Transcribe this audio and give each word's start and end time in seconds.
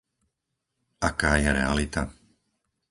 Aká 1.11 1.31
je 1.41 1.49
realita? 1.59 2.01